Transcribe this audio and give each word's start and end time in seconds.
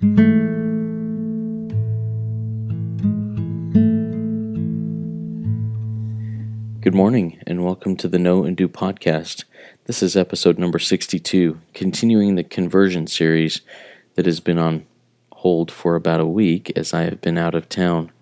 Good 0.00 0.14
morning, 6.94 7.42
and 7.48 7.64
welcome 7.64 7.96
to 7.96 8.06
the 8.06 8.20
Know 8.20 8.44
and 8.44 8.56
Do 8.56 8.68
podcast. 8.68 9.42
This 9.86 10.00
is 10.00 10.16
episode 10.16 10.56
number 10.56 10.78
62, 10.78 11.60
continuing 11.74 12.36
the 12.36 12.44
conversion 12.44 13.08
series 13.08 13.62
that 14.14 14.26
has 14.26 14.38
been 14.38 14.58
on 14.58 14.86
hold 15.32 15.72
for 15.72 15.96
about 15.96 16.20
a 16.20 16.26
week 16.26 16.72
as 16.76 16.94
I 16.94 17.02
have 17.02 17.20
been 17.20 17.36
out 17.36 17.56
of 17.56 17.68
town. 17.68 18.12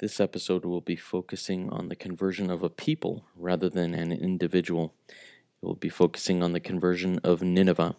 This 0.00 0.20
episode 0.20 0.66
will 0.66 0.82
be 0.82 0.96
focusing 0.96 1.70
on 1.70 1.88
the 1.88 1.96
conversion 1.96 2.50
of 2.50 2.62
a 2.62 2.68
people 2.68 3.24
rather 3.34 3.70
than 3.70 3.94
an 3.94 4.12
individual. 4.12 4.92
It 5.08 5.64
will 5.64 5.74
be 5.74 5.88
focusing 5.88 6.42
on 6.42 6.52
the 6.52 6.60
conversion 6.60 7.18
of 7.24 7.40
Nineveh. 7.40 7.96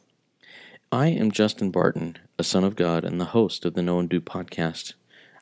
I 0.91 1.09
am 1.09 1.29
Justin 1.29 1.69
Barton, 1.69 2.17
a 2.39 2.43
son 2.43 2.63
of 2.63 2.75
God 2.75 3.05
and 3.05 3.21
the 3.21 3.25
host 3.25 3.63
of 3.63 3.75
the 3.75 3.83
Know 3.83 3.99
and 3.99 4.09
Do 4.09 4.19
podcast. 4.19 4.93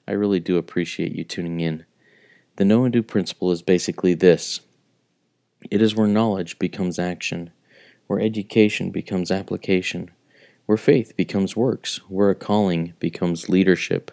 I 0.05 0.11
really 0.11 0.41
do 0.41 0.57
appreciate 0.57 1.13
you 1.13 1.23
tuning 1.23 1.61
in. 1.61 1.85
The 2.57 2.65
know 2.65 2.83
and 2.83 2.91
do 2.91 3.01
principle 3.01 3.53
is 3.53 3.61
basically 3.61 4.13
this 4.13 4.59
it 5.71 5.81
is 5.81 5.95
where 5.95 6.05
knowledge 6.05 6.59
becomes 6.59 6.99
action, 6.99 7.51
where 8.07 8.19
education 8.19 8.91
becomes 8.91 9.31
application, 9.31 10.11
where 10.65 10.77
faith 10.77 11.15
becomes 11.15 11.55
works, 11.55 12.01
where 12.09 12.29
a 12.29 12.35
calling 12.35 12.93
becomes 12.99 13.47
leadership, 13.47 14.11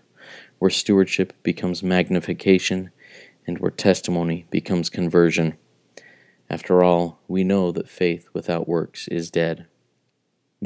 where 0.61 0.71
stewardship 0.71 1.33
becomes 1.43 1.83
magnification, 1.83 2.93
and 3.45 3.59
where 3.59 3.73
testimony 3.73 4.47
becomes 4.51 4.89
conversion. 4.89 5.59
After 6.49 6.85
all, 6.85 7.19
we 7.27 7.43
know 7.43 7.73
that 7.73 7.89
faith 7.89 8.29
without 8.33 8.69
works 8.69 9.09
is 9.09 9.33
dead. 9.33 9.67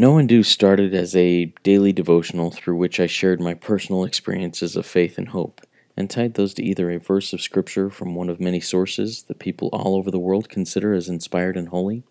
Know 0.00 0.16
and 0.16 0.28
Do 0.28 0.44
started 0.44 0.94
as 0.94 1.16
a 1.16 1.46
daily 1.64 1.92
devotional 1.92 2.52
through 2.52 2.76
which 2.76 3.00
I 3.00 3.08
shared 3.08 3.40
my 3.40 3.52
personal 3.52 4.04
experiences 4.04 4.76
of 4.76 4.86
faith 4.86 5.18
and 5.18 5.30
hope 5.30 5.60
and 5.96 6.08
tied 6.08 6.34
those 6.34 6.54
to 6.54 6.62
either 6.62 6.88
a 6.88 7.00
verse 7.00 7.32
of 7.32 7.40
Scripture 7.40 7.90
from 7.90 8.14
one 8.14 8.28
of 8.28 8.38
many 8.38 8.60
sources 8.60 9.24
that 9.24 9.40
people 9.40 9.70
all 9.72 9.96
over 9.96 10.12
the 10.12 10.20
world 10.20 10.48
consider 10.48 10.94
as 10.94 11.08
inspired 11.08 11.56
and 11.56 11.70
holy. 11.70 12.04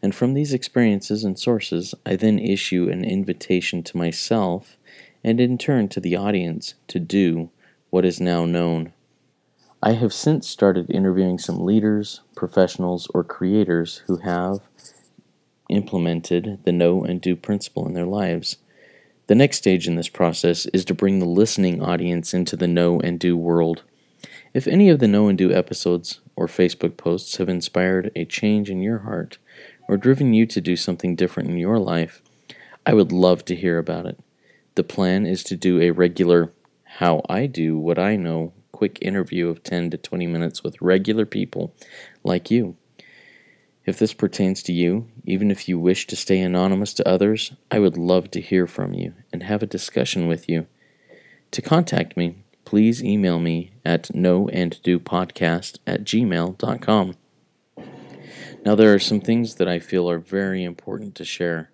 And 0.00 0.14
from 0.14 0.34
these 0.34 0.54
experiences 0.54 1.24
and 1.24 1.36
sources, 1.36 1.96
I 2.06 2.14
then 2.14 2.38
issue 2.38 2.88
an 2.88 3.04
invitation 3.04 3.82
to 3.82 3.96
myself 3.96 4.76
and 5.24 5.40
in 5.40 5.58
turn 5.58 5.88
to 5.88 6.00
the 6.00 6.14
audience 6.14 6.74
to 6.86 7.00
do 7.00 7.50
what 7.90 8.04
is 8.04 8.20
now 8.20 8.44
known. 8.44 8.92
I 9.82 9.94
have 9.94 10.12
since 10.12 10.48
started 10.48 10.88
interviewing 10.90 11.40
some 11.40 11.58
leaders, 11.58 12.20
professionals, 12.36 13.08
or 13.12 13.24
creators 13.24 14.04
who 14.06 14.18
have 14.18 14.60
implemented 15.68 16.60
the 16.64 16.72
know 16.72 17.04
and 17.04 17.20
do 17.20 17.36
principle 17.36 17.86
in 17.86 17.94
their 17.94 18.06
lives. 18.06 18.56
The 19.26 19.34
next 19.34 19.58
stage 19.58 19.88
in 19.88 19.96
this 19.96 20.08
process 20.08 20.66
is 20.66 20.84
to 20.84 20.94
bring 20.94 21.18
the 21.18 21.26
listening 21.26 21.82
audience 21.82 22.32
into 22.32 22.56
the 22.56 22.68
know 22.68 23.00
and 23.00 23.18
do 23.18 23.36
world. 23.36 23.82
If 24.54 24.66
any 24.66 24.88
of 24.88 25.00
the 25.00 25.08
know 25.08 25.28
and 25.28 25.36
do 25.36 25.52
episodes 25.52 26.20
or 26.36 26.46
Facebook 26.46 26.96
posts 26.96 27.36
have 27.36 27.48
inspired 27.48 28.12
a 28.14 28.24
change 28.24 28.70
in 28.70 28.80
your 28.80 28.98
heart 28.98 29.38
or 29.88 29.96
driven 29.96 30.32
you 30.32 30.46
to 30.46 30.60
do 30.60 30.76
something 30.76 31.16
different 31.16 31.50
in 31.50 31.58
your 31.58 31.78
life, 31.78 32.22
I 32.84 32.94
would 32.94 33.12
love 33.12 33.44
to 33.46 33.56
hear 33.56 33.78
about 33.78 34.06
it. 34.06 34.18
The 34.76 34.84
plan 34.84 35.26
is 35.26 35.42
to 35.44 35.56
do 35.56 35.80
a 35.80 35.90
regular 35.90 36.52
How 36.84 37.22
I 37.28 37.46
Do 37.46 37.78
What 37.78 37.98
I 37.98 38.16
Know 38.16 38.52
quick 38.76 38.98
interview 39.00 39.48
of 39.48 39.62
10 39.62 39.90
to 39.90 39.96
20 39.96 40.26
minutes 40.26 40.62
with 40.62 40.82
regular 40.82 41.24
people 41.24 41.74
like 42.22 42.50
you. 42.50 42.76
If 43.86 44.00
this 44.00 44.12
pertains 44.12 44.64
to 44.64 44.72
you, 44.72 45.06
even 45.24 45.52
if 45.52 45.68
you 45.68 45.78
wish 45.78 46.08
to 46.08 46.16
stay 46.16 46.40
anonymous 46.40 46.92
to 46.94 47.08
others, 47.08 47.52
I 47.70 47.78
would 47.78 47.96
love 47.96 48.32
to 48.32 48.40
hear 48.40 48.66
from 48.66 48.92
you 48.92 49.14
and 49.32 49.44
have 49.44 49.62
a 49.62 49.66
discussion 49.66 50.26
with 50.26 50.48
you. 50.48 50.66
To 51.52 51.62
contact 51.62 52.16
me, 52.16 52.42
please 52.64 53.02
email 53.02 53.38
me 53.38 53.70
at 53.84 54.08
knowandDoPodcast 54.08 55.78
at 55.86 56.02
gmail.com. 56.02 57.14
Now, 58.64 58.74
there 58.74 58.92
are 58.92 58.98
some 58.98 59.20
things 59.20 59.54
that 59.54 59.68
I 59.68 59.78
feel 59.78 60.10
are 60.10 60.18
very 60.18 60.64
important 60.64 61.14
to 61.14 61.24
share. 61.24 61.70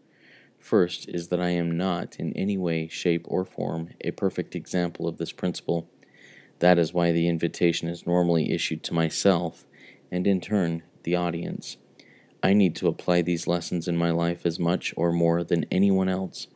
First 0.59 1.09
is 1.09 1.29
that 1.29 1.41
I 1.41 1.49
am 1.49 1.75
not, 1.79 2.17
in 2.17 2.35
any 2.35 2.59
way, 2.59 2.89
shape, 2.89 3.25
or 3.27 3.47
form, 3.47 3.89
a 4.03 4.11
perfect 4.11 4.55
example 4.55 5.09
of 5.09 5.17
this 5.17 5.33
principle. 5.33 5.89
That 6.59 6.79
is 6.79 6.93
why 6.93 7.11
the 7.11 7.27
invitation 7.27 7.89
is 7.89 8.07
normally 8.07 8.53
issued 8.53 8.83
to 8.85 8.95
myself, 8.95 9.65
and 10.11 10.27
in 10.27 10.43
turn, 10.43 10.83
the 11.05 11.17
audience. 11.17 11.79
I 12.43 12.55
need 12.55 12.75
to 12.77 12.89
apply 12.89 13.23
these 13.23 13.47
lessons 13.47 13.87
in 13.87 13.97
my 13.97 14.11
life 14.11 14.45
as 14.45 14.59
much 14.59 14.93
or 14.97 15.13
more 15.13 15.45
than 15.45 15.67
anyone 15.71 16.09
else. 16.09 16.49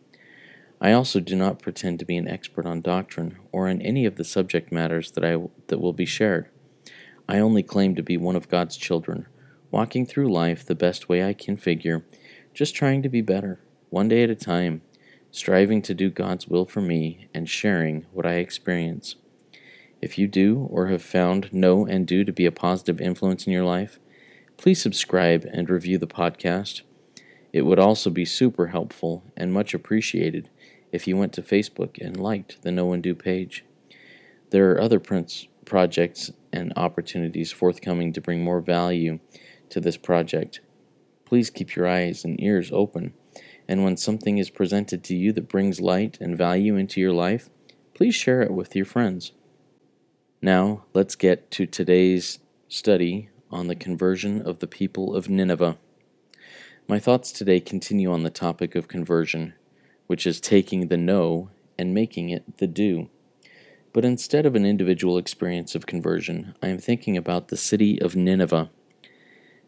I 0.81 0.93
also 0.93 1.21
do 1.21 1.37
not 1.37 1.63
pretend 1.63 1.99
to 2.01 2.05
be 2.05 2.17
an 2.17 2.29
expert 2.29 2.67
on 2.67 2.81
doctrine 2.81 3.39
or 3.53 3.69
on 3.69 3.81
any 3.81 4.05
of 4.05 4.17
the 4.17 4.25
subject 4.25 4.73
matters 4.73 5.13
that 5.13 5.25
I 5.25 5.39
that 5.69 5.79
will 5.79 5.93
be 5.93 6.05
shared. 6.05 6.49
I 7.29 7.39
only 7.39 7.63
claim 7.63 7.95
to 7.95 8.03
be 8.03 8.17
one 8.17 8.37
of 8.37 8.49
God's 8.49 8.77
children, 8.77 9.27
walking 9.71 10.07
through 10.07 10.33
life 10.33 10.65
the 10.65 10.75
best 10.75 11.09
way 11.09 11.25
I 11.25 11.33
can 11.33 11.57
figure, 11.57 12.05
just 12.53 12.75
trying 12.75 13.03
to 13.03 13.09
be 13.09 13.23
better, 13.23 13.61
one 13.91 14.09
day 14.09 14.23
at 14.23 14.31
a 14.31 14.35
time, 14.35 14.83
striving 15.31 15.83
to 15.83 15.95
do 15.95 16.11
God's 16.11 16.47
will 16.47 16.67
for 16.67 16.81
me 16.81 17.29
and 17.33 17.49
sharing 17.49 18.07
what 18.13 18.27
I 18.27 18.35
experience. 18.35 19.17
If 20.03 20.19
you 20.19 20.29
do 20.29 20.69
or 20.71 20.87
have 20.89 21.03
found 21.03 21.53
know 21.53 21.87
and 21.87 22.07
do 22.07 22.23
to 22.25 22.33
be 22.33 22.47
a 22.47 22.53
positive 22.53 23.01
influence 23.01 23.47
in 23.47 23.53
your 23.53 23.65
life, 23.65 23.99
Please 24.57 24.81
subscribe 24.81 25.45
and 25.53 25.69
review 25.69 25.99
the 25.99 26.07
podcast. 26.07 26.83
It 27.53 27.63
would 27.63 27.79
also 27.79 28.11
be 28.11 28.25
super 28.25 28.69
helpful 28.69 29.23
and 29.37 29.53
much 29.53 29.75
appreciated 29.75 30.49
if 30.93 31.07
you 31.07 31.17
went 31.17 31.33
to 31.35 31.43
Facebook 31.43 31.99
and 32.01 32.17
liked 32.17 32.63
the 32.63 32.73
Know 32.73 32.93
and 32.93 33.03
Do 33.03 33.15
page. 33.15 33.65
There 34.51 34.71
are 34.73 34.81
other 34.81 35.01
prints, 35.01 35.47
projects 35.65 36.33
and 36.53 36.73
opportunities 36.77 37.53
forthcoming 37.53 38.13
to 38.15 38.21
bring 38.21 38.43
more 38.43 38.61
value 38.61 39.19
to 39.69 39.81
this 39.81 39.97
project. 39.97 40.61
Please 41.25 41.51
keep 41.51 41.75
your 41.75 41.87
eyes 41.87 42.25
and 42.25 42.41
ears 42.41 42.71
open, 42.73 43.13
and 43.69 43.85
when 43.85 43.97
something 43.97 44.39
is 44.39 44.49
presented 44.49 45.03
to 45.05 45.17
you 45.17 45.33
that 45.33 45.49
brings 45.49 45.81
light 45.81 46.17
and 46.21 46.39
value 46.39 46.77
into 46.77 47.01
your 47.01 47.13
life, 47.13 47.51
please 47.95 48.15
share 48.15 48.43
it 48.43 48.53
with 48.53 48.77
your 48.77 48.85
friends. 48.85 49.33
Now, 50.41 50.85
let's 50.95 51.17
get 51.17 51.51
to 51.53 51.67
today's 51.67 52.39
study 52.69 53.29
on 53.51 53.67
the 53.67 53.75
conversion 53.75 54.43
of 54.43 54.59
the 54.59 54.67
people 54.67 55.15
of 55.15 55.29
Nineveh. 55.29 55.79
My 56.89 56.99
thoughts 56.99 57.33
today 57.33 57.61
continue 57.61 58.13
on 58.13 58.23
the 58.23 58.31
topic 58.31 58.75
of 58.75 58.89
conversion, 58.89 59.55
which 60.07 60.27
is 60.27 60.41
taking 60.41 60.89
the 60.89 60.97
know 60.97 61.51
and 61.79 61.93
making 61.93 62.31
it 62.31 62.59
the 62.59 62.67
do. 62.67 63.09
But 63.93 64.05
instead 64.05 64.47
of 64.47 64.55
an 64.55 64.67
individual 64.67 65.19
experience 65.19 65.75
of 65.75 65.87
conversion, 65.87 66.55
I 66.63 66.69
am 66.69 66.79
thinking 66.79 67.17
about 67.17 67.49
the 67.49 67.57
city 67.57 68.01
of 68.01 68.15
Nineveh. 68.15 68.71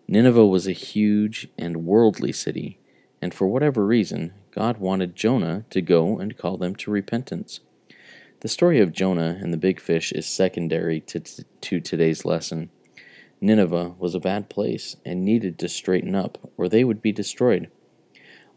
Nineveh 0.06 0.46
was 0.46 0.66
a 0.66 0.72
huge 0.72 1.48
and 1.58 1.84
worldly 1.84 2.32
city, 2.32 2.78
and 3.20 3.34
for 3.34 3.46
whatever 3.46 3.84
reason, 3.84 4.32
God 4.50 4.78
wanted 4.78 5.16
Jonah 5.16 5.64
to 5.70 5.80
go 5.80 6.18
and 6.18 6.36
call 6.36 6.56
them 6.56 6.74
to 6.76 6.90
repentance. 6.90 7.60
The 8.40 8.48
story 8.48 8.80
of 8.80 8.92
Jonah 8.92 9.38
and 9.40 9.52
the 9.52 9.56
big 9.58 9.80
fish 9.80 10.12
is 10.12 10.26
secondary 10.26 11.00
to, 11.00 11.20
t- 11.20 11.42
to 11.60 11.80
today's 11.80 12.24
lesson. 12.24 12.70
Nineveh 13.40 13.94
was 13.98 14.14
a 14.14 14.20
bad 14.20 14.50
place 14.50 14.96
and 15.04 15.24
needed 15.24 15.58
to 15.58 15.68
straighten 15.68 16.14
up, 16.14 16.50
or 16.56 16.68
they 16.68 16.82
would 16.84 17.00
be 17.00 17.12
destroyed. 17.12 17.70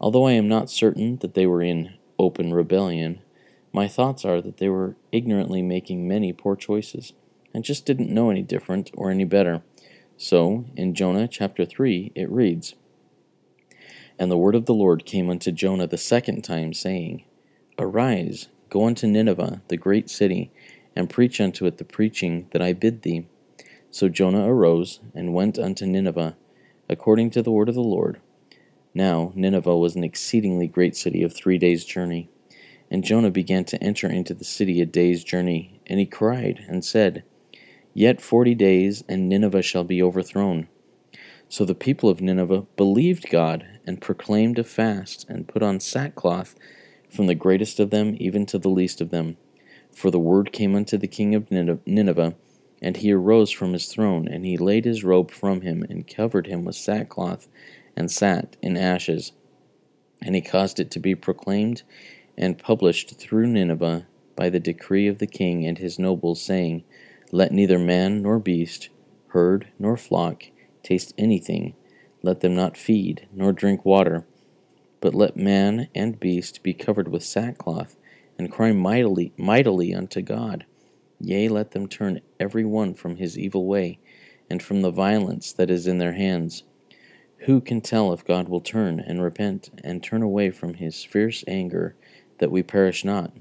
Although 0.00 0.26
I 0.26 0.32
am 0.32 0.48
not 0.48 0.70
certain 0.70 1.18
that 1.18 1.34
they 1.34 1.46
were 1.46 1.62
in 1.62 1.94
open 2.18 2.52
rebellion, 2.52 3.20
my 3.72 3.86
thoughts 3.86 4.24
are 4.24 4.40
that 4.40 4.56
they 4.56 4.68
were 4.68 4.96
ignorantly 5.12 5.62
making 5.62 6.08
many 6.08 6.32
poor 6.32 6.56
choices 6.56 7.12
and 7.54 7.64
just 7.64 7.86
didn't 7.86 8.10
know 8.10 8.30
any 8.30 8.42
different 8.42 8.90
or 8.94 9.10
any 9.10 9.24
better. 9.24 9.62
So, 10.16 10.66
in 10.76 10.94
Jonah 10.94 11.28
chapter 11.28 11.64
3, 11.64 12.12
it 12.14 12.30
reads 12.30 12.74
And 14.18 14.30
the 14.30 14.38
word 14.38 14.54
of 14.54 14.66
the 14.66 14.74
Lord 14.74 15.06
came 15.06 15.30
unto 15.30 15.52
Jonah 15.52 15.86
the 15.86 15.98
second 15.98 16.42
time, 16.42 16.72
saying, 16.72 17.24
Arise, 17.78 18.48
go 18.68 18.86
unto 18.86 19.06
Nineveh, 19.06 19.62
the 19.68 19.76
great 19.76 20.10
city, 20.10 20.50
and 20.94 21.08
preach 21.08 21.40
unto 21.40 21.66
it 21.66 21.78
the 21.78 21.84
preaching 21.84 22.48
that 22.52 22.62
I 22.62 22.72
bid 22.72 23.02
thee. 23.02 23.26
So 23.92 24.08
Jonah 24.08 24.48
arose 24.50 25.00
and 25.14 25.34
went 25.34 25.58
unto 25.58 25.84
Nineveh, 25.84 26.34
according 26.88 27.30
to 27.32 27.42
the 27.42 27.50
word 27.50 27.68
of 27.68 27.74
the 27.74 27.82
Lord. 27.82 28.20
Now 28.94 29.32
Nineveh 29.34 29.76
was 29.76 29.94
an 29.94 30.02
exceedingly 30.02 30.66
great 30.66 30.96
city 30.96 31.22
of 31.22 31.34
three 31.34 31.58
days' 31.58 31.84
journey. 31.84 32.30
And 32.90 33.04
Jonah 33.04 33.30
began 33.30 33.64
to 33.66 33.82
enter 33.82 34.06
into 34.08 34.32
the 34.32 34.44
city 34.44 34.80
a 34.80 34.86
day's 34.86 35.22
journey, 35.22 35.78
and 35.86 36.00
he 36.00 36.06
cried 36.06 36.64
and 36.68 36.82
said, 36.82 37.22
Yet 37.92 38.22
forty 38.22 38.54
days, 38.54 39.04
and 39.10 39.28
Nineveh 39.28 39.62
shall 39.62 39.84
be 39.84 40.02
overthrown. 40.02 40.68
So 41.50 41.66
the 41.66 41.74
people 41.74 42.08
of 42.08 42.22
Nineveh 42.22 42.66
believed 42.76 43.30
God, 43.30 43.66
and 43.86 44.00
proclaimed 44.00 44.58
a 44.58 44.64
fast, 44.64 45.26
and 45.28 45.48
put 45.48 45.62
on 45.62 45.80
sackcloth, 45.80 46.54
from 47.10 47.26
the 47.26 47.34
greatest 47.34 47.78
of 47.78 47.90
them 47.90 48.16
even 48.18 48.46
to 48.46 48.58
the 48.58 48.70
least 48.70 49.02
of 49.02 49.10
them. 49.10 49.36
For 49.94 50.10
the 50.10 50.18
word 50.18 50.50
came 50.50 50.74
unto 50.74 50.96
the 50.96 51.06
king 51.06 51.34
of 51.34 51.50
Nineveh, 51.50 52.34
and 52.82 52.96
he 52.96 53.12
arose 53.12 53.52
from 53.52 53.72
his 53.72 53.86
throne, 53.86 54.26
and 54.26 54.44
he 54.44 54.56
laid 54.58 54.84
his 54.84 55.04
robe 55.04 55.30
from 55.30 55.60
him, 55.60 55.86
and 55.88 56.06
covered 56.06 56.48
him 56.48 56.64
with 56.64 56.74
sackcloth, 56.74 57.46
and 57.96 58.10
sat 58.10 58.56
in 58.60 58.76
ashes. 58.76 59.32
And 60.20 60.34
he 60.34 60.40
caused 60.40 60.80
it 60.80 60.90
to 60.90 61.00
be 61.00 61.14
proclaimed 61.14 61.82
and 62.36 62.58
published 62.58 63.18
through 63.18 63.46
Nineveh 63.46 64.06
by 64.34 64.50
the 64.50 64.60
decree 64.60 65.06
of 65.06 65.18
the 65.18 65.26
king 65.26 65.64
and 65.64 65.78
his 65.78 65.98
nobles, 65.98 66.42
saying, 66.42 66.82
Let 67.30 67.52
neither 67.52 67.78
man 67.78 68.20
nor 68.20 68.40
beast, 68.40 68.88
herd 69.28 69.68
nor 69.78 69.96
flock, 69.96 70.44
taste 70.82 71.14
anything, 71.16 71.74
let 72.22 72.40
them 72.40 72.54
not 72.54 72.76
feed, 72.76 73.28
nor 73.32 73.52
drink 73.52 73.84
water, 73.84 74.26
but 75.00 75.14
let 75.14 75.36
man 75.36 75.88
and 75.94 76.18
beast 76.18 76.62
be 76.62 76.74
covered 76.74 77.08
with 77.08 77.22
sackcloth, 77.22 77.96
and 78.38 78.50
cry 78.50 78.72
mightily, 78.72 79.32
mightily 79.36 79.94
unto 79.94 80.20
God. 80.20 80.64
Yea, 81.24 81.48
let 81.48 81.70
them 81.70 81.86
turn 81.86 82.20
every 82.40 82.64
one 82.64 82.92
from 82.94 83.16
his 83.16 83.38
evil 83.38 83.66
way, 83.66 84.00
and 84.50 84.60
from 84.60 84.82
the 84.82 84.90
violence 84.90 85.52
that 85.52 85.70
is 85.70 85.86
in 85.86 85.98
their 85.98 86.14
hands. 86.14 86.64
Who 87.46 87.60
can 87.60 87.80
tell 87.80 88.12
if 88.12 88.24
God 88.24 88.48
will 88.48 88.60
turn 88.60 88.98
and 88.98 89.22
repent, 89.22 89.70
and 89.84 90.02
turn 90.02 90.22
away 90.22 90.50
from 90.50 90.74
his 90.74 91.04
fierce 91.04 91.44
anger, 91.46 91.94
that 92.38 92.50
we 92.50 92.64
perish 92.64 93.04
not? 93.04 93.32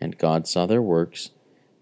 And 0.00 0.16
God 0.16 0.48
saw 0.48 0.64
their 0.64 0.80
works, 0.80 1.30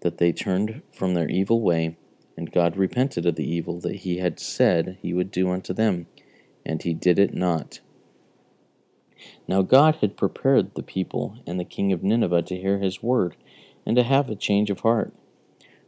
that 0.01 0.17
they 0.17 0.33
turned 0.33 0.81
from 0.91 1.13
their 1.13 1.29
evil 1.29 1.61
way, 1.61 1.97
and 2.35 2.51
God 2.51 2.75
repented 2.75 3.25
of 3.25 3.35
the 3.35 3.49
evil 3.49 3.79
that 3.79 3.97
he 3.97 4.17
had 4.17 4.41
said 4.41 4.97
he 5.01 5.13
would 5.13 5.31
do 5.31 5.49
unto 5.49 5.73
them, 5.73 6.07
and 6.65 6.83
he 6.83 6.93
did 6.93 7.17
it 7.17 7.33
not. 7.33 7.79
Now 9.47 9.61
God 9.61 9.95
had 10.01 10.17
prepared 10.17 10.75
the 10.75 10.83
people 10.83 11.37
and 11.47 11.57
the 11.57 11.65
king 11.65 11.93
of 11.93 12.03
Nineveh 12.03 12.41
to 12.41 12.57
hear 12.57 12.79
his 12.79 13.01
word, 13.01 13.37
and 13.85 13.95
to 13.95 14.03
have 14.03 14.29
a 14.29 14.35
change 14.35 14.69
of 14.69 14.81
heart. 14.81 15.13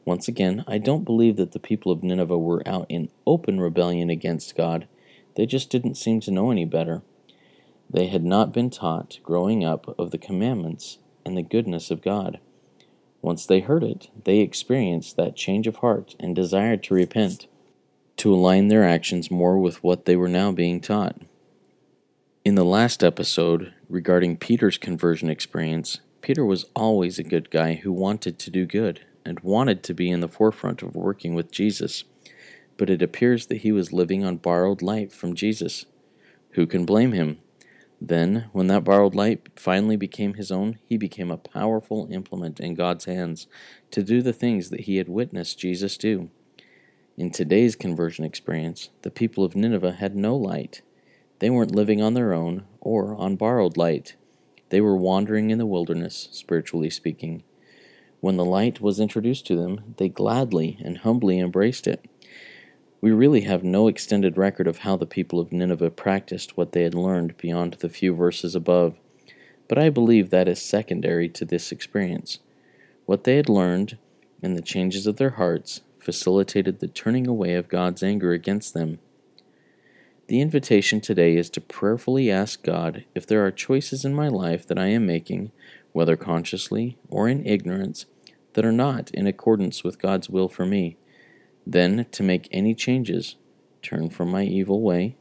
Once 0.05 0.27
again, 0.27 0.63
I 0.67 0.77
don't 0.77 1.03
believe 1.03 1.35
that 1.37 1.51
the 1.51 1.59
people 1.59 1.91
of 1.91 2.03
Nineveh 2.03 2.37
were 2.37 2.67
out 2.67 2.85
in 2.89 3.09
open 3.25 3.59
rebellion 3.59 4.09
against 4.09 4.55
God. 4.55 4.87
They 5.35 5.45
just 5.45 5.69
didn't 5.69 5.95
seem 5.95 6.19
to 6.21 6.31
know 6.31 6.51
any 6.51 6.65
better. 6.65 7.01
They 7.89 8.07
had 8.07 8.23
not 8.23 8.53
been 8.53 8.69
taught, 8.69 9.19
growing 9.23 9.63
up, 9.63 9.97
of 9.99 10.11
the 10.11 10.17
commandments 10.17 10.99
and 11.25 11.35
the 11.35 11.41
goodness 11.41 11.89
of 11.89 12.01
God. 12.01 12.39
Once 13.21 13.45
they 13.47 13.59
heard 13.59 13.83
it, 13.83 14.09
they 14.23 14.39
experienced 14.39 15.17
that 15.17 15.35
change 15.35 15.65
of 15.65 15.77
heart 15.77 16.15
and 16.19 16.35
desired 16.35 16.83
to 16.83 16.93
repent, 16.93 17.47
to 18.17 18.33
align 18.33 18.67
their 18.67 18.83
actions 18.83 19.31
more 19.31 19.57
with 19.57 19.83
what 19.83 20.05
they 20.05 20.15
were 20.15 20.29
now 20.29 20.51
being 20.51 20.79
taught. 20.79 21.19
In 22.43 22.53
the 22.53 22.63
last 22.63 23.03
episode 23.03 23.73
regarding 23.89 24.37
Peter's 24.37 24.77
conversion 24.77 25.29
experience, 25.29 25.99
Peter 26.25 26.43
was 26.43 26.65
always 26.75 27.19
a 27.19 27.23
good 27.23 27.51
guy 27.51 27.75
who 27.75 27.93
wanted 27.93 28.39
to 28.39 28.49
do 28.49 28.65
good 28.65 29.05
and 29.23 29.39
wanted 29.41 29.83
to 29.83 29.93
be 29.93 30.09
in 30.09 30.21
the 30.21 30.27
forefront 30.27 30.81
of 30.81 30.95
working 30.95 31.35
with 31.35 31.51
Jesus, 31.51 32.03
but 32.77 32.89
it 32.89 33.03
appears 33.03 33.45
that 33.45 33.57
he 33.57 33.71
was 33.71 33.93
living 33.93 34.25
on 34.25 34.37
borrowed 34.37 34.81
light 34.81 35.13
from 35.13 35.35
Jesus. 35.35 35.85
Who 36.53 36.65
can 36.65 36.83
blame 36.83 37.11
him? 37.11 37.37
Then, 38.01 38.49
when 38.53 38.65
that 38.69 38.83
borrowed 38.83 39.13
light 39.13 39.49
finally 39.55 39.97
became 39.97 40.33
his 40.33 40.51
own, 40.51 40.79
he 40.87 40.97
became 40.97 41.29
a 41.29 41.37
powerful 41.37 42.07
implement 42.09 42.59
in 42.59 42.73
God's 42.73 43.05
hands 43.05 43.45
to 43.91 44.01
do 44.01 44.23
the 44.23 44.33
things 44.33 44.71
that 44.71 44.81
he 44.81 44.97
had 44.97 45.07
witnessed 45.07 45.59
Jesus 45.59 45.95
do. 45.95 46.31
In 47.17 47.29
today's 47.29 47.75
conversion 47.75 48.25
experience, 48.25 48.89
the 49.03 49.11
people 49.11 49.43
of 49.43 49.55
Nineveh 49.55 49.97
had 49.99 50.15
no 50.15 50.35
light 50.35 50.81
they 51.37 51.51
weren't 51.51 51.75
living 51.75 52.01
on 52.01 52.15
their 52.15 52.33
own 52.33 52.63
or 52.79 53.13
on 53.13 53.35
borrowed 53.35 53.77
light. 53.77 54.15
They 54.75 54.81
were 54.81 54.97
wandering 54.97 55.51
in 55.51 55.57
the 55.57 55.65
wilderness, 55.65 56.27
spiritually 56.33 56.89
speaking. 56.89 57.43
When 58.19 58.35
the 58.35 58.43
light 58.43 58.81
was 58.81 58.99
introduced 58.99 59.47
to 59.47 59.55
them, 59.55 59.95
they 59.95 60.09
gladly 60.09 60.77
and 60.83 60.97
humbly 60.97 61.39
embraced 61.39 61.87
it. 61.87 62.03
We 62.99 63.11
really 63.11 63.43
have 63.43 63.63
no 63.63 63.87
extended 63.87 64.37
record 64.37 64.67
of 64.67 64.79
how 64.79 64.97
the 64.97 65.05
people 65.05 65.39
of 65.39 65.53
Nineveh 65.53 65.91
practiced 65.91 66.57
what 66.57 66.73
they 66.73 66.83
had 66.83 66.93
learned 66.93 67.37
beyond 67.37 67.75
the 67.75 67.87
few 67.87 68.13
verses 68.13 68.53
above, 68.53 68.99
but 69.69 69.77
I 69.77 69.89
believe 69.89 70.29
that 70.29 70.49
is 70.49 70.61
secondary 70.61 71.29
to 71.29 71.45
this 71.45 71.71
experience. 71.71 72.39
What 73.05 73.23
they 73.23 73.37
had 73.37 73.47
learned 73.47 73.97
and 74.43 74.57
the 74.57 74.61
changes 74.61 75.07
of 75.07 75.15
their 75.15 75.37
hearts 75.39 75.83
facilitated 75.99 76.81
the 76.81 76.89
turning 76.89 77.27
away 77.27 77.53
of 77.53 77.69
God's 77.69 78.03
anger 78.03 78.33
against 78.33 78.73
them 78.73 78.99
the 80.27 80.41
invitation 80.41 81.01
today 81.01 81.35
is 81.35 81.49
to 81.51 81.61
prayerfully 81.61 82.31
ask 82.31 82.63
God 82.63 83.05
if 83.13 83.27
there 83.27 83.45
are 83.45 83.51
choices 83.51 84.03
in 84.03 84.13
my 84.13 84.27
life 84.27 84.67
that 84.67 84.79
I 84.79 84.87
am 84.87 85.05
making, 85.05 85.51
whether 85.91 86.15
consciously 86.15 86.97
or 87.09 87.29
in 87.29 87.45
ignorance, 87.45 88.05
that 88.53 88.65
are 88.65 88.71
not 88.71 89.11
in 89.11 89.27
accordance 89.27 89.83
with 89.83 90.01
God's 90.01 90.29
will 90.29 90.49
for 90.49 90.65
me. 90.65 90.97
Then 91.65 92.07
to 92.11 92.23
make 92.23 92.47
any 92.51 92.73
changes, 92.73 93.35
turn 93.81 94.09
from 94.09 94.29
my 94.29 94.43
evil 94.43 94.81
way 94.81 95.15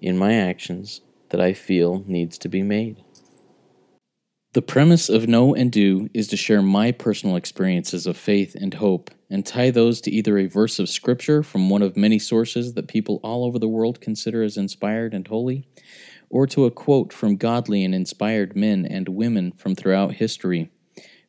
in 0.00 0.16
my 0.16 0.34
actions 0.34 1.02
that 1.30 1.40
I 1.40 1.52
feel 1.52 2.04
needs 2.06 2.38
to 2.38 2.48
be 2.48 2.62
made. 2.62 3.02
The 4.54 4.62
premise 4.62 5.10
of 5.10 5.28
Know 5.28 5.54
and 5.54 5.70
Do 5.70 6.08
is 6.14 6.28
to 6.28 6.36
share 6.36 6.62
my 6.62 6.92
personal 6.92 7.36
experiences 7.36 8.06
of 8.06 8.16
faith 8.16 8.54
and 8.54 8.72
hope 8.74 9.10
and 9.30 9.44
tie 9.44 9.70
those 9.70 10.00
to 10.00 10.10
either 10.10 10.38
a 10.38 10.46
verse 10.46 10.78
of 10.78 10.88
Scripture 10.88 11.42
from 11.42 11.68
one 11.68 11.82
of 11.82 11.96
many 11.96 12.18
sources 12.18 12.74
that 12.74 12.88
people 12.88 13.20
all 13.22 13.44
over 13.44 13.58
the 13.58 13.68
world 13.68 14.00
consider 14.00 14.42
as 14.42 14.56
inspired 14.56 15.14
and 15.14 15.26
holy, 15.26 15.66
or 16.30 16.46
to 16.46 16.64
a 16.64 16.70
quote 16.70 17.12
from 17.12 17.36
godly 17.36 17.84
and 17.84 17.94
inspired 17.94 18.56
men 18.56 18.86
and 18.86 19.08
women 19.08 19.52
from 19.52 19.74
throughout 19.74 20.14
history. 20.14 20.70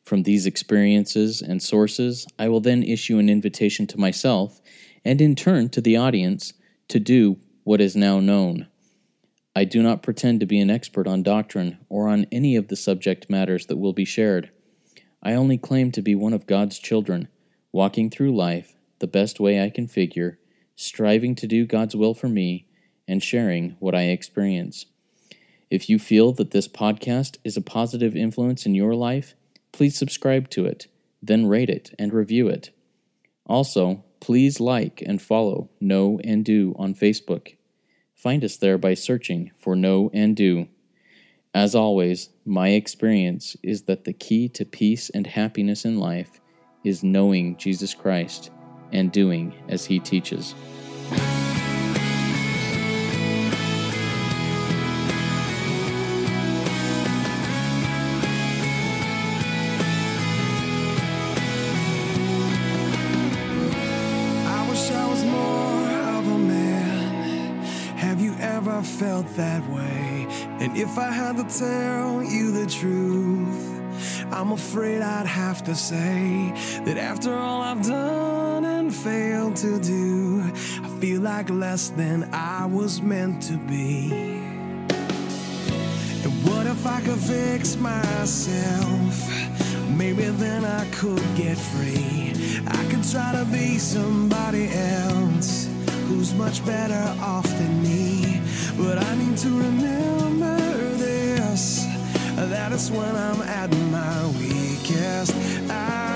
From 0.04 0.22
these 0.22 0.46
experiences 0.46 1.42
and 1.42 1.62
sources, 1.62 2.26
I 2.38 2.48
will 2.48 2.60
then 2.60 2.82
issue 2.82 3.18
an 3.18 3.28
invitation 3.28 3.86
to 3.88 4.00
myself, 4.00 4.60
and 5.04 5.20
in 5.20 5.34
turn 5.34 5.68
to 5.70 5.80
the 5.80 5.96
audience, 5.96 6.54
to 6.88 6.98
do 6.98 7.38
what 7.64 7.80
is 7.80 7.94
now 7.94 8.18
known. 8.18 8.68
I 9.54 9.64
do 9.64 9.82
not 9.82 10.02
pretend 10.02 10.40
to 10.40 10.46
be 10.46 10.60
an 10.60 10.70
expert 10.70 11.06
on 11.06 11.22
doctrine 11.22 11.78
or 11.88 12.08
on 12.08 12.26
any 12.30 12.56
of 12.56 12.68
the 12.68 12.76
subject 12.76 13.28
matters 13.28 13.66
that 13.66 13.76
will 13.76 13.92
be 13.92 14.04
shared. 14.04 14.50
I 15.22 15.34
only 15.34 15.58
claim 15.58 15.90
to 15.92 16.00
be 16.00 16.14
one 16.14 16.32
of 16.32 16.46
God's 16.46 16.78
children, 16.78 17.28
walking 17.78 18.10
through 18.10 18.34
life 18.34 18.74
the 18.98 19.06
best 19.06 19.38
way 19.38 19.62
I 19.62 19.70
can 19.70 19.86
figure, 19.86 20.36
striving 20.74 21.36
to 21.36 21.46
do 21.46 21.64
God's 21.64 21.94
will 21.94 22.12
for 22.12 22.28
me, 22.28 22.66
and 23.06 23.22
sharing 23.22 23.76
what 23.78 23.94
I 23.94 24.06
experience. 24.06 24.86
If 25.70 25.88
you 25.88 26.00
feel 26.00 26.32
that 26.32 26.50
this 26.50 26.66
podcast 26.66 27.36
is 27.44 27.56
a 27.56 27.60
positive 27.60 28.16
influence 28.16 28.66
in 28.66 28.74
your 28.74 28.96
life, 28.96 29.36
please 29.70 29.96
subscribe 29.96 30.50
to 30.50 30.66
it, 30.66 30.88
then 31.22 31.46
rate 31.46 31.70
it 31.70 31.94
and 32.00 32.12
review 32.12 32.48
it. 32.48 32.70
Also, 33.46 34.02
please 34.18 34.58
like 34.58 35.00
and 35.06 35.22
follow 35.22 35.70
Know 35.80 36.18
and 36.24 36.44
Do 36.44 36.74
on 36.76 36.96
Facebook. 36.96 37.54
Find 38.12 38.42
us 38.42 38.56
there 38.56 38.76
by 38.76 38.94
searching 38.94 39.52
for 39.56 39.76
Know 39.76 40.10
and 40.12 40.34
Do. 40.34 40.66
As 41.54 41.76
always, 41.76 42.30
my 42.44 42.70
experience 42.70 43.56
is 43.62 43.82
that 43.82 44.02
the 44.02 44.12
key 44.12 44.48
to 44.48 44.64
peace 44.64 45.10
and 45.10 45.28
happiness 45.28 45.84
in 45.84 46.00
life 46.00 46.40
is 46.84 47.02
knowing 47.02 47.56
Jesus 47.56 47.94
Christ 47.94 48.50
and 48.92 49.12
doing 49.12 49.54
as 49.68 49.84
He 49.84 49.98
teaches. 49.98 50.54
felt 68.98 69.28
that 69.36 69.68
way. 69.70 70.26
And 70.60 70.76
if 70.76 70.98
I 70.98 71.10
had 71.10 71.36
to 71.36 71.44
tell 71.44 72.22
you 72.22 72.50
the 72.50 72.66
truth, 72.66 73.77
I'm 74.30 74.52
afraid 74.52 75.00
I'd 75.00 75.26
have 75.26 75.64
to 75.64 75.74
say 75.74 76.52
that 76.84 76.98
after 76.98 77.34
all 77.34 77.62
I've 77.62 77.82
done 77.82 78.64
and 78.64 78.94
failed 78.94 79.56
to 79.56 79.80
do, 79.80 80.42
I 80.84 80.88
feel 81.00 81.22
like 81.22 81.48
less 81.48 81.88
than 81.88 82.28
I 82.32 82.66
was 82.66 83.00
meant 83.00 83.42
to 83.44 83.56
be. 83.56 84.12
And 86.24 86.32
what 86.46 86.66
if 86.66 86.86
I 86.86 87.00
could 87.00 87.18
fix 87.18 87.76
myself? 87.76 89.30
Maybe 89.88 90.24
then 90.24 90.64
I 90.64 90.84
could 90.90 91.24
get 91.34 91.56
free. 91.56 92.34
I 92.66 92.84
could 92.90 93.10
try 93.10 93.32
to 93.32 93.46
be 93.50 93.78
somebody 93.78 94.68
else 94.72 95.68
who's 96.06 96.34
much 96.34 96.64
better 96.66 97.16
off 97.20 97.46
than 97.58 97.82
me. 97.82 98.42
But 98.76 98.98
I 98.98 99.14
need 99.16 99.38
to 99.38 99.48
remember 99.48 100.27
that 102.46 102.72
is 102.72 102.88
when 102.90 103.16
I'm 103.16 103.42
at 103.42 103.70
my 103.90 104.26
weakest. 104.38 105.34
I 105.68 106.07